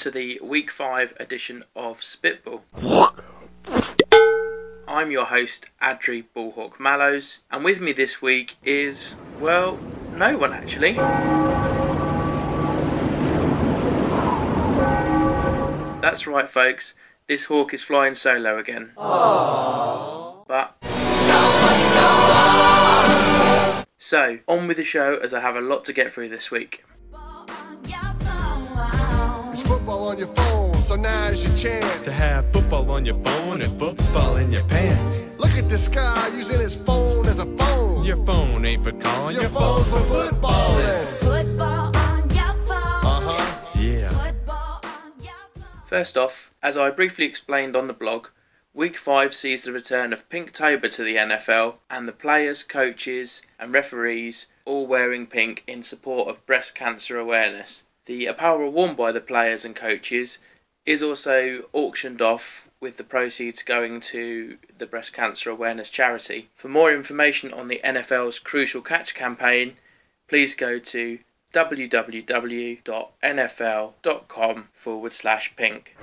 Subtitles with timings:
[0.00, 2.62] to the Week 5 edition of Spitball.
[4.88, 9.78] I'm your host, Adri Ballhawk Mallows, and with me this week is, well,
[10.14, 10.92] no one actually.
[16.00, 16.94] That's right, folks,
[17.26, 18.92] this hawk is flying solo again.
[18.96, 20.46] Aww.
[20.48, 20.76] But.
[23.98, 26.84] So, on with the show as I have a lot to get through this week.
[30.20, 34.52] Your phone, so now's your chance to have football on your phone and football in
[34.52, 35.24] your pants.
[35.38, 38.04] Look at this guy using his phone as a phone.
[38.04, 41.02] Your phone ain't for calling, your, your phone's for footballing.
[41.02, 43.02] It's football on your phone.
[43.02, 43.78] Uh huh.
[43.78, 44.32] Yeah.
[45.86, 48.28] First off, as I briefly explained on the blog,
[48.74, 53.42] Week 5 sees the return of pink Pinktober to the NFL and the players, coaches,
[53.58, 57.84] and referees all wearing pink in support of breast cancer awareness.
[58.06, 60.38] The apparel worn by the players and coaches
[60.86, 66.48] is also auctioned off with the proceeds going to the breast cancer awareness charity.
[66.54, 69.76] For more information on the NFL's Crucial Catch campaign,
[70.28, 71.18] please go to
[71.52, 72.78] www.nfl.com
[74.72, 75.96] forward slash pink.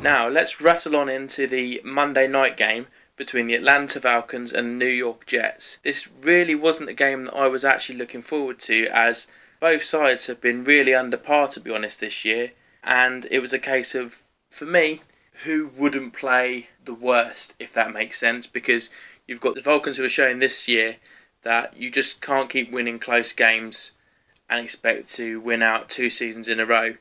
[0.00, 4.86] Now, let's rattle on into the Monday night game between the Atlanta Falcons and New
[4.86, 5.78] York Jets.
[5.82, 9.26] This really wasn't a game that I was actually looking forward to, as
[9.60, 12.52] both sides have been really under par, to be honest, this year.
[12.84, 15.02] And it was a case of, for me,
[15.44, 18.90] who wouldn't play the worst, if that makes sense, because
[19.26, 20.96] you've got the Falcons who are showing this year
[21.42, 23.92] that you just can't keep winning close games
[24.50, 26.96] and expect to win out two seasons in a row.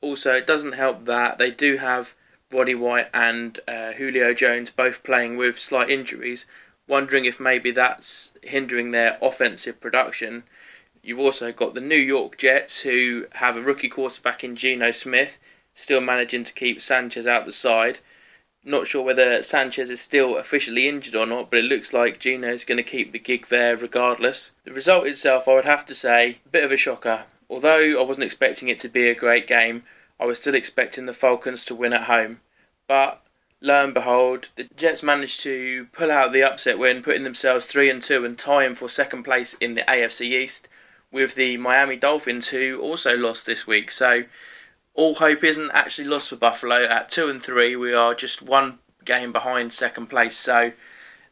[0.00, 2.14] Also, it doesn't help that they do have
[2.52, 6.46] Roddy White and uh, Julio Jones both playing with slight injuries,
[6.86, 10.44] wondering if maybe that's hindering their offensive production.
[11.04, 15.38] You've also got the New York Jets, who have a rookie quarterback in Geno Smith,
[15.74, 17.98] still managing to keep Sanchez out the side.
[18.64, 22.52] Not sure whether Sanchez is still officially injured or not, but it looks like Geno
[22.52, 24.52] is going to keep the gig there regardless.
[24.62, 27.24] The result itself, I would have to say, a bit of a shocker.
[27.50, 29.82] Although I wasn't expecting it to be a great game,
[30.20, 32.40] I was still expecting the Falcons to win at home.
[32.86, 33.20] But
[33.60, 37.90] lo and behold, the Jets managed to pull out the upset win, putting themselves 3
[37.90, 40.68] and 2 and tying for second place in the AFC East
[41.12, 43.90] with the Miami Dolphins who also lost this week.
[43.90, 44.24] So
[44.94, 46.84] all hope isn't actually lost for Buffalo.
[46.84, 50.36] At 2 and 3, we are just one game behind second place.
[50.36, 50.72] So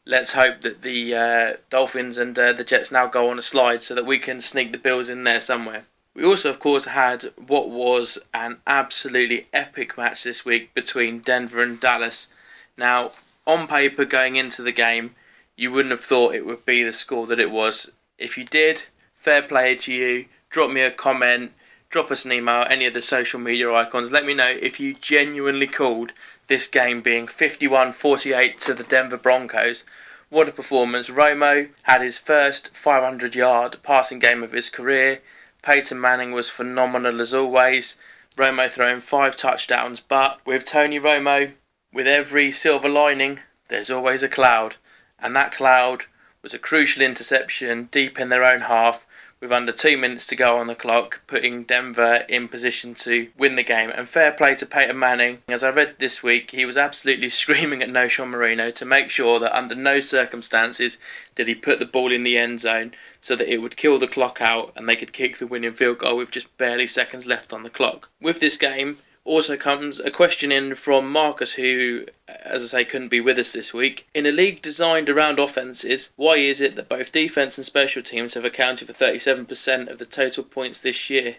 [0.05, 3.83] let's hope that the uh, Dolphins and uh, the Jets now go on a slide
[3.83, 5.85] so that we can sneak the Bills in there somewhere.
[6.15, 11.63] We also, of course, had what was an absolutely epic match this week between Denver
[11.63, 12.29] and Dallas.
[12.77, 13.13] Now,
[13.47, 15.15] on paper, going into the game,
[15.57, 17.93] you wouldn't have thought it would be the score that it was.
[18.19, 18.85] If you did,
[19.21, 20.25] fair play to you.
[20.49, 21.53] Drop me a comment,
[21.91, 24.11] drop us an email, any of the social media icons.
[24.11, 26.13] Let me know if you genuinely called
[26.47, 29.85] this game being 51 48 to the Denver Broncos.
[30.31, 31.11] What a performance.
[31.11, 35.21] Romo had his first 500 yard passing game of his career.
[35.63, 37.97] Peyton Manning was phenomenal as always.
[38.37, 41.53] Romo throwing five touchdowns, but with Tony Romo,
[41.93, 44.77] with every silver lining, there's always a cloud.
[45.19, 46.07] And that cloud
[46.43, 49.05] was a crucial interception deep in their own half
[49.41, 53.57] with under two minutes to go on the clock, putting Denver in position to win
[53.57, 53.91] the game.
[53.91, 55.39] And fair play to Peyton Manning.
[55.49, 59.39] As I read this week, he was absolutely screaming at Knowshon Moreno to make sure
[59.39, 60.99] that under no circumstances
[61.35, 64.07] did he put the ball in the end zone so that it would kill the
[64.07, 67.53] clock out and they could kick the winning field goal with just barely seconds left
[67.53, 68.11] on the clock.
[68.21, 68.99] With this game,
[69.31, 73.53] also comes a question in from Marcus, who, as I say, couldn't be with us
[73.53, 74.09] this week.
[74.13, 78.35] In a league designed around offences, why is it that both defence and special teams
[78.35, 81.37] have accounted for 37% of the total points this year?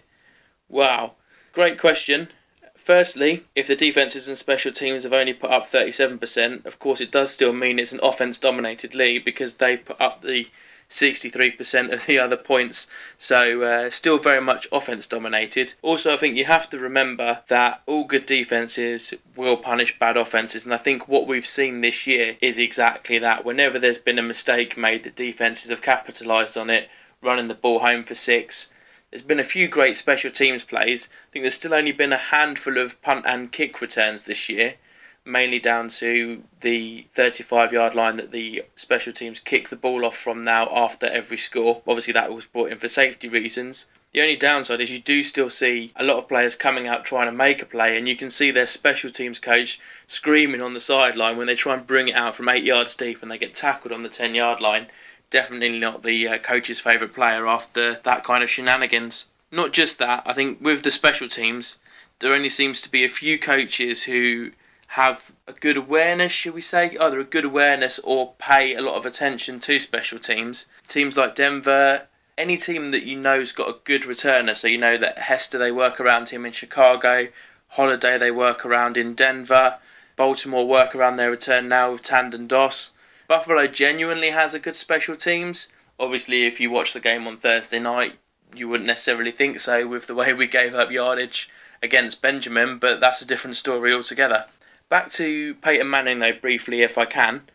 [0.70, 1.12] Wow,
[1.52, 2.28] great question.
[2.74, 7.12] Firstly, if the defences and special teams have only put up 37%, of course it
[7.12, 10.46] does still mean it's an offence dominated league because they've put up the
[10.92, 12.86] 63% of the other points.
[13.16, 15.74] So uh, still very much offense dominated.
[15.82, 20.64] Also, I think you have to remember that all good defenses will punish bad offenses,
[20.64, 23.44] and I think what we've seen this year is exactly that.
[23.44, 26.88] Whenever there's been a mistake made, the defenses have capitalised on it,
[27.22, 28.72] running the ball home for six.
[29.10, 31.08] There's been a few great special teams plays.
[31.10, 34.74] I think there's still only been a handful of punt and kick returns this year
[35.24, 40.16] mainly down to the 35 yard line that the special teams kick the ball off
[40.16, 41.82] from now after every score.
[41.86, 43.86] Obviously, that was brought in for safety reasons.
[44.12, 47.28] The only downside is you do still see a lot of players coming out trying
[47.28, 50.80] to make a play, and you can see their special teams coach screaming on the
[50.80, 53.54] sideline when they try and bring it out from eight yards deep and they get
[53.54, 54.88] tackled on the 10 yard line.
[55.30, 59.26] Definitely not the uh, coach's favourite player after that kind of shenanigans.
[59.50, 61.78] Not just that, I think with the special teams,
[62.18, 64.50] there only seems to be a few coaches who
[64.92, 68.94] have a good awareness, should we say, either a good awareness or pay a lot
[68.94, 70.66] of attention to special teams.
[70.86, 74.98] Teams like Denver, any team that you know's got a good returner, so you know
[74.98, 77.28] that Hester they work around him in Chicago,
[77.68, 79.78] Holliday they work around in Denver,
[80.14, 82.90] Baltimore work around their return now with Tandon Doss.
[83.26, 85.68] Buffalo genuinely has a good special teams.
[85.98, 88.18] Obviously, if you watch the game on Thursday night,
[88.54, 91.48] you wouldn't necessarily think so with the way we gave up yardage
[91.82, 94.44] against Benjamin, but that's a different story altogether.
[94.92, 97.48] Back to Peyton Manning, though, briefly, if I can.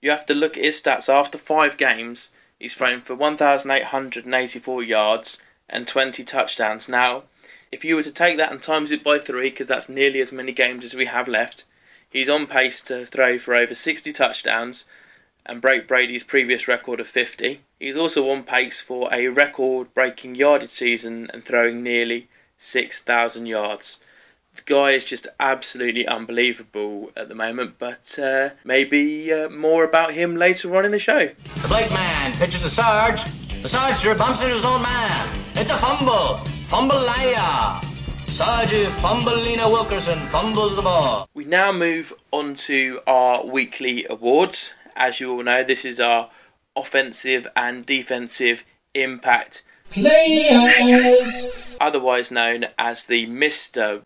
[0.00, 2.30] You have to look at his stats after five games.
[2.58, 5.38] He's thrown for 1,884 yards
[5.68, 6.88] and 20 touchdowns.
[6.88, 7.22] Now,
[7.70, 10.32] if you were to take that and times it by three, because that's nearly as
[10.32, 11.66] many games as we have left,
[12.10, 14.84] he's on pace to throw for over 60 touchdowns
[15.46, 17.60] and break Brady's previous record of 50.
[17.78, 22.26] He's also on pace for a record breaking yardage season and throwing nearly
[22.58, 24.00] 6,000 yards.
[24.56, 30.12] The guy is just absolutely unbelievable at the moment, but uh, maybe uh, more about
[30.12, 31.30] him later on in the show.
[31.62, 33.24] The Blake man pitches to Sarge.
[33.62, 35.28] The Sarge through bumps into his own man.
[35.54, 36.38] It's a fumble.
[36.68, 37.80] Fumble-aya.
[38.26, 41.28] Sarge Fumbleina Wilkerson fumbles the ball.
[41.34, 44.74] We now move on to our weekly awards.
[44.96, 46.30] As you all know, this is our
[46.74, 48.64] offensive and defensive
[48.94, 51.76] impact Players.
[51.80, 54.02] otherwise known as the Mr.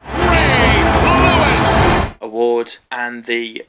[2.20, 3.64] Award and the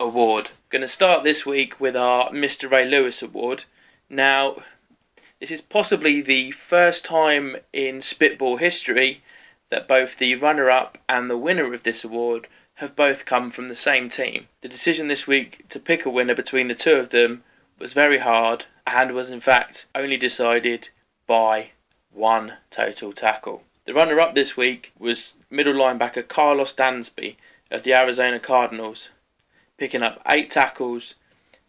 [0.00, 0.50] Award.
[0.68, 2.70] Going to start this week with our Mr.
[2.70, 3.64] Ray Lewis Award.
[4.08, 4.56] Now,
[5.40, 9.22] this is possibly the first time in Spitball history
[9.70, 13.68] that both the runner up and the winner of this award have both come from
[13.68, 14.48] the same team.
[14.60, 17.42] The decision this week to pick a winner between the two of them
[17.78, 20.90] was very hard and was in fact only decided
[21.26, 21.70] by
[22.12, 23.62] one total tackle.
[23.86, 27.36] The runner up this week was middle linebacker Carlos Dansby
[27.70, 29.08] of the Arizona Cardinals,
[29.78, 31.14] picking up eight tackles,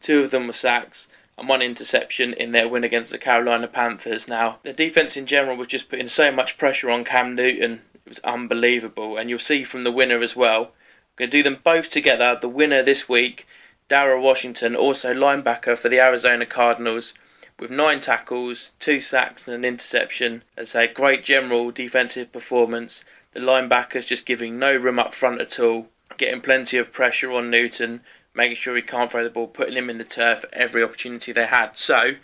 [0.01, 4.27] two of them were sacks, and one interception in their win against the Carolina Panthers.
[4.27, 8.09] Now, the defense in general was just putting so much pressure on Cam Newton, it
[8.09, 10.63] was unbelievable, and you'll see from the winner as well.
[10.63, 12.37] I'm going to do them both together.
[12.39, 13.47] The winner this week,
[13.89, 17.13] Daryl Washington, also linebacker for the Arizona Cardinals,
[17.61, 20.43] with nine tackles, two sacks, and an interception.
[20.57, 25.59] As a great general defensive performance, the linebackers just giving no room up front at
[25.59, 25.87] all,
[26.17, 28.01] getting plenty of pressure on Newton,
[28.33, 31.45] making sure he can't throw the ball, putting him in the turf every opportunity they
[31.45, 31.77] had.
[31.77, 32.15] So,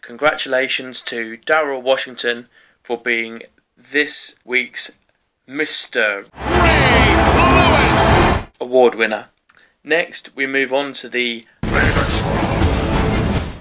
[0.00, 2.48] congratulations to Daryl Washington
[2.82, 3.44] for being
[3.76, 4.90] this week's
[5.48, 6.26] Mr.
[6.34, 7.14] Ray
[8.36, 9.28] Lewis award winner.
[9.84, 11.46] Next, we move on to the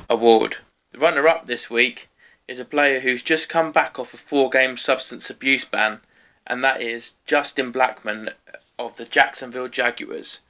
[0.10, 0.58] award.
[0.92, 2.10] The runner up this week
[2.48, 6.02] is a player who's just come back off a four game substance abuse ban,
[6.46, 8.34] and that is Justin Blackmon
[8.78, 10.42] of the Jacksonville Jaguars.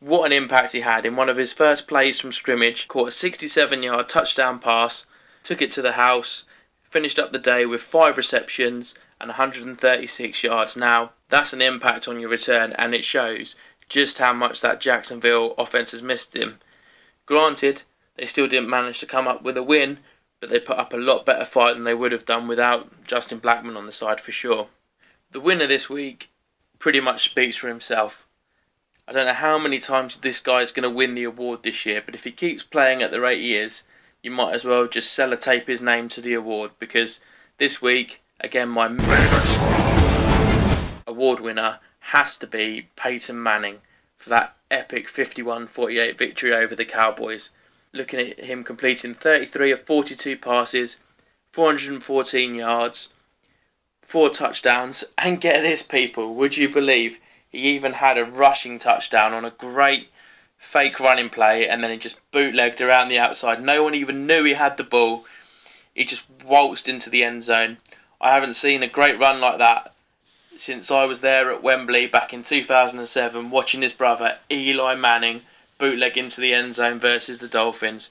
[0.00, 3.12] What an impact he had in one of his first plays from scrimmage, caught a
[3.12, 5.04] 67 yard touchdown pass,
[5.44, 6.44] took it to the house,
[6.88, 10.76] finished up the day with five receptions and 136 yards.
[10.76, 13.56] Now, that's an impact on your return, and it shows
[13.90, 16.60] just how much that Jacksonville offense has missed him.
[17.26, 17.82] Granted,
[18.16, 19.98] they still didn't manage to come up with a win,
[20.40, 23.40] but they put up a lot better fight than they would have done without Justin
[23.40, 24.68] Blackmon on the side for sure.
[25.30, 26.30] The winner this week
[26.78, 28.26] pretty much speaks for himself.
[29.06, 31.86] I don't know how many times this guy is going to win the award this
[31.86, 33.82] year, but if he keeps playing at the rate he is,
[34.22, 37.20] you might as well just sellotape his name to the award because
[37.58, 38.86] this week, again, my
[41.06, 43.78] award winner has to be Peyton Manning
[44.16, 47.50] for that epic 51 48 victory over the Cowboys.
[47.92, 50.98] Looking at him completing 33 of 42 passes,
[51.52, 53.10] 414 yards,
[54.00, 57.18] four touchdowns, and get this, people, would you believe
[57.50, 60.08] he even had a rushing touchdown on a great
[60.62, 63.62] fake running play and then he just bootlegged around the outside.
[63.62, 65.24] No one even knew he had the ball.
[65.92, 67.78] He just waltzed into the end zone.
[68.20, 69.92] I haven't seen a great run like that
[70.56, 75.42] since I was there at Wembley back in 2007 watching his brother Eli Manning
[75.82, 78.10] bootleg into the end zone versus the Dolphins.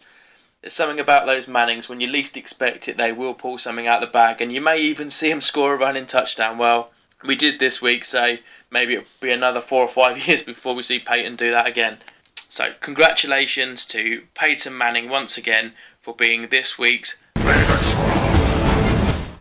[0.60, 4.04] There's something about those Mannings when you least expect it, they will pull something out
[4.04, 6.58] of the bag, and you may even see them score a running touchdown.
[6.58, 6.92] Well,
[7.24, 8.36] we did this week, so
[8.70, 12.00] maybe it'll be another four or five years before we see Peyton do that again.
[12.50, 17.16] So, congratulations to Peyton Manning once again for being this week's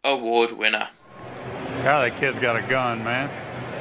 [0.05, 0.91] award winner.
[1.83, 3.29] God, that kid's got a gun, man.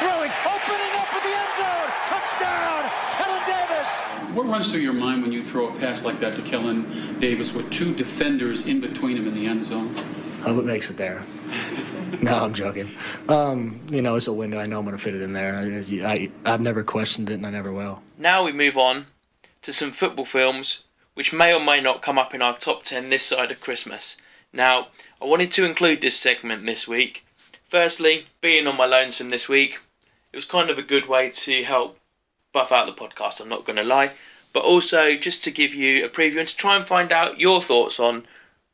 [0.00, 1.90] Throwing, opening up in the end zone.
[2.06, 4.00] Touchdown, Kellen Davis.
[4.34, 7.52] What runs through your mind when you throw a pass like that to Kellen Davis
[7.52, 9.94] with two defenders in between him in the end zone?
[10.42, 11.22] Hope it makes it there.
[12.22, 12.90] no, I'm joking.
[13.28, 14.58] Um, you know, it's a window.
[14.58, 15.54] I know I'm going to fit it in there.
[15.56, 18.02] I, I, I've never questioned it, and I never will.
[18.18, 19.06] Now we move on
[19.62, 20.80] to some football films
[21.14, 24.16] which may or may not come up in our top 10 this side of Christmas.
[24.54, 24.88] Now,
[25.20, 27.26] I wanted to include this segment this week.
[27.68, 29.80] Firstly, being on my lonesome this week,
[30.32, 31.98] it was kind of a good way to help
[32.52, 34.12] buff out the podcast, I'm not going to lie,
[34.52, 37.62] but also just to give you a preview and to try and find out your
[37.62, 38.26] thoughts on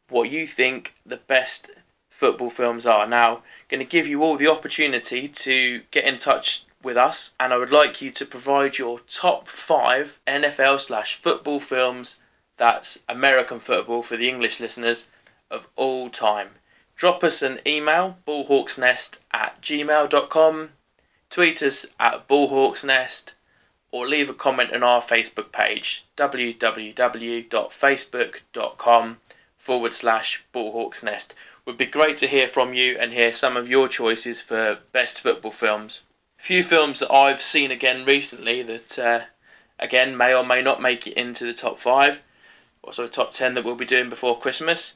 [0.09, 1.71] what you think the best
[2.09, 3.07] football films are.
[3.07, 7.53] Now, going to give you all the opportunity to get in touch with us, and
[7.53, 12.21] I would like you to provide your top five NFL slash football films
[12.57, 15.09] that's American football for the English listeners
[15.51, 16.51] of all time.
[16.95, 20.71] Drop us an email, ballhawksnest at gmail.com,
[21.31, 23.33] tweet us at ballhawksnest,
[23.91, 29.17] or leave a comment on our Facebook page, www.facebook.com
[29.57, 31.29] forward slash ballhawksnest.
[31.65, 35.21] Would be great to hear from you and hear some of your choices for best
[35.21, 36.03] football films.
[36.39, 39.21] A few films that I've seen again recently that, uh,
[39.79, 42.23] again, may or may not make it into the top five,
[42.87, 44.95] of top ten that we'll be doing before Christmas.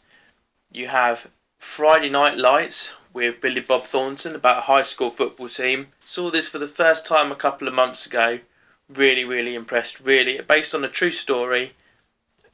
[0.71, 1.27] You have
[1.59, 5.89] Friday Night Lights with Billy Bob Thornton about a high school football team.
[6.05, 8.41] Saw this for the first time a couple of months ago.
[8.89, 10.01] Really, really impressed.
[10.01, 11.73] Really, based on a true story,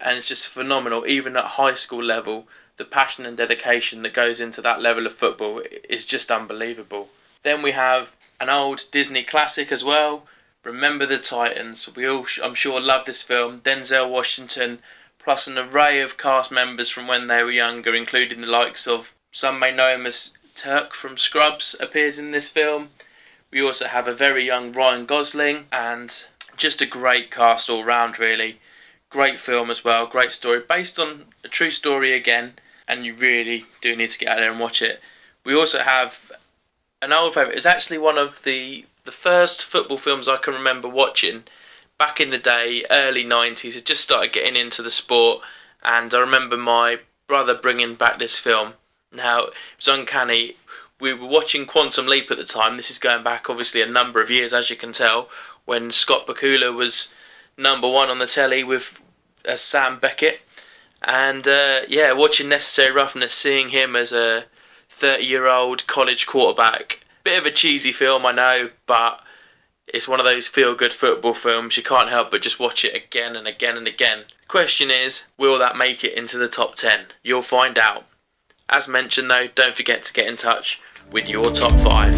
[0.01, 1.07] and it's just phenomenal.
[1.07, 2.47] Even at high school level,
[2.77, 7.09] the passion and dedication that goes into that level of football is just unbelievable.
[7.43, 10.27] Then we have an old Disney classic as well.
[10.65, 11.89] Remember the Titans.
[11.95, 13.61] We all, I'm sure, love this film.
[13.61, 14.81] Denzel Washington,
[15.19, 19.15] plus an array of cast members from when they were younger, including the likes of
[19.31, 22.89] some may know him as Turk from Scrubs, appears in this film.
[23.51, 26.25] We also have a very young Ryan Gosling, and
[26.57, 28.59] just a great cast all round, really.
[29.11, 32.55] Great film as well, great story, based on a true story again,
[32.89, 35.01] and you really do need to get out there and watch it.
[35.45, 36.33] We also have
[37.01, 37.57] an old favourite.
[37.57, 41.45] It's actually one of the the first football films I can remember watching
[41.97, 43.77] back in the day, early nineties.
[43.77, 45.43] I just started getting into the sport,
[45.85, 48.75] and I remember my brother bringing back this film.
[49.13, 50.57] Now it was uncanny.
[51.01, 52.77] We were watching Quantum Leap at the time.
[52.77, 55.29] This is going back obviously a number of years, as you can tell,
[55.65, 57.13] when Scott Bakula was
[57.57, 58.99] number one on the telly with
[59.47, 60.41] uh, Sam Beckett.
[61.03, 64.47] And uh, yeah, watching Necessary Roughness, seeing him as a
[64.89, 67.01] 30 year old college quarterback.
[67.25, 69.21] Bit of a cheesy film, I know, but
[69.87, 71.77] it's one of those feel good football films.
[71.77, 74.25] You can't help but just watch it again and again and again.
[74.49, 77.07] Question is, will that make it into the top 10?
[77.23, 78.07] You'll find out.
[78.69, 80.81] As mentioned, though, don't forget to get in touch
[81.13, 82.17] with your top 5.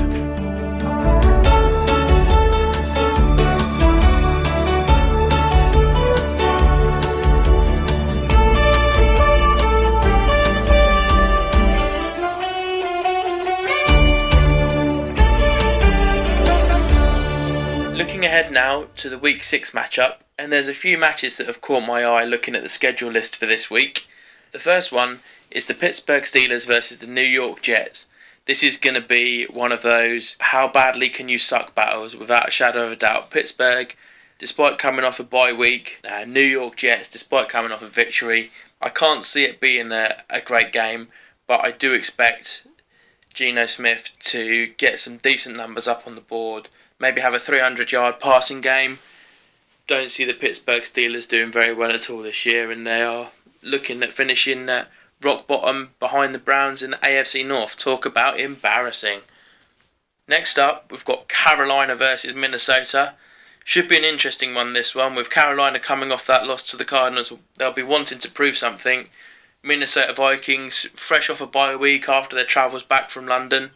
[17.95, 21.61] Looking ahead now to the week 6 matchup, and there's a few matches that have
[21.61, 24.07] caught my eye looking at the schedule list for this week.
[24.53, 28.07] The first one is the Pittsburgh Steelers versus the New York Jets.
[28.47, 32.49] This is going to be one of those how badly can you suck battles without
[32.49, 33.31] a shadow of a doubt.
[33.31, 33.95] Pittsburgh,
[34.39, 38.51] despite coming off a bye week, uh, New York Jets, despite coming off a victory,
[38.81, 41.09] I can't see it being a, a great game,
[41.47, 42.67] but I do expect
[43.35, 47.93] Geno Smith to get some decent numbers up on the board maybe have a 300
[47.93, 48.99] yard passing game.
[49.87, 53.31] Don't see the Pittsburgh Steelers doing very well at all this year, and they are
[53.63, 54.87] looking at finishing uh,
[55.23, 57.77] rock bottom behind the Browns in the AFC North.
[57.77, 59.21] Talk about embarrassing.
[60.27, 63.15] Next up, we've got Carolina versus Minnesota.
[63.65, 65.15] Should be an interesting one, this one.
[65.15, 69.09] With Carolina coming off that loss to the Cardinals, they'll be wanting to prove something.
[69.63, 73.73] Minnesota Vikings, fresh off a bye week after their travels back from London,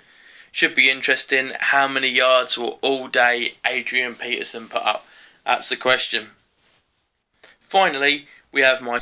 [0.50, 1.52] should be interesting.
[1.58, 5.06] How many yards will all day Adrian Peterson put up?
[5.44, 6.28] That's the question.
[7.60, 9.00] Finally, we have my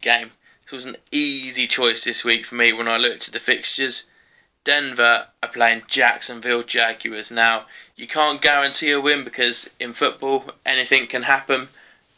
[0.00, 0.30] game.
[0.66, 4.02] This was an easy choice this week for me when I looked at the fixtures.
[4.64, 7.30] Denver are playing Jacksonville Jaguars.
[7.30, 11.68] Now, you can't guarantee a win because in football anything can happen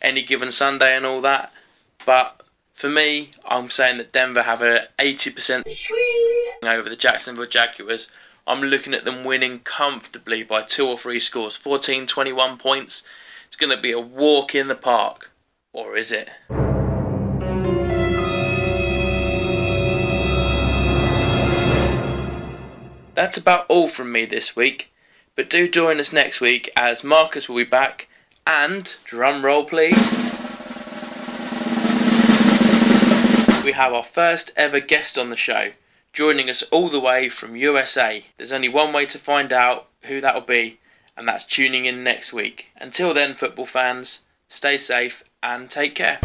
[0.01, 1.53] any given Sunday and all that.
[2.07, 2.41] But
[2.73, 5.67] for me, I'm saying that Denver have an 80%
[6.63, 8.09] over the Jacksonville Jaguars.
[8.47, 13.03] I'm looking at them winning comfortably by two or three scores 14 21 points.
[13.47, 15.33] It's going to be a walk in the park.
[15.75, 16.31] Or is it?
[23.19, 24.93] That's about all from me this week,
[25.35, 28.07] but do join us next week as Marcus will be back
[28.47, 29.97] and, drum roll please,
[33.65, 35.73] we have our first ever guest on the show,
[36.13, 38.25] joining us all the way from USA.
[38.37, 40.79] There's only one way to find out who that'll be,
[41.17, 42.67] and that's tuning in next week.
[42.77, 46.21] Until then, football fans, stay safe and take care.